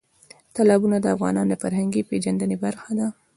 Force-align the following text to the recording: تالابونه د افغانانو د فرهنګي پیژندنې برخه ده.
تالابونه 0.55 0.97
د 1.01 1.05
افغانانو 1.15 1.49
د 1.51 1.55
فرهنګي 1.61 2.01
پیژندنې 2.09 2.57
برخه 2.63 2.91
ده. 2.99 3.07